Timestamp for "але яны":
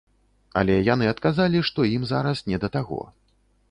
0.61-1.11